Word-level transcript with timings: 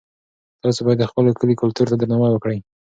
تاسي 0.63 0.81
باید 0.85 0.99
د 1.01 1.05
خپل 1.11 1.23
کلي 1.39 1.55
کلتور 1.61 1.87
ته 1.91 1.95
درناوی 1.97 2.31
وکړئ. 2.33 2.57